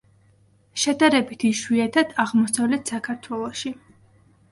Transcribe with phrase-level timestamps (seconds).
[0.83, 3.73] შედარებით იშვიათად აღმოსავლეთ საქართველოში.